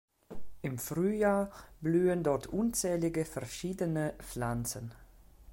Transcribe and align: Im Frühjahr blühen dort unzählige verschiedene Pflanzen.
Im 0.63 0.79
Frühjahr 0.79 1.51
blühen 1.79 2.23
dort 2.23 2.47
unzählige 2.47 3.23
verschiedene 3.23 4.15
Pflanzen. 4.17 4.93